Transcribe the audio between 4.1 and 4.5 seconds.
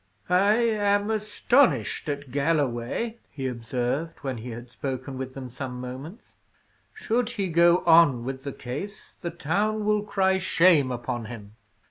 when he